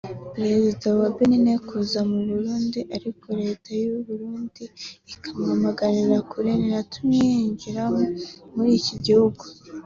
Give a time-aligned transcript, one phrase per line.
[0.35, 4.63] Perezida wa Benin kuza mu Burundi ariko Leta y’Uburundi
[5.13, 7.83] ikamwamaganira kure ntinatume yinjira
[8.55, 9.43] muri iki gihugu